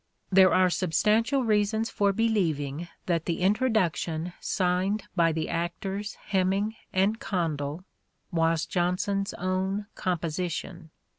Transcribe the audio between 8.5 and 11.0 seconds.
Jonson's own composition.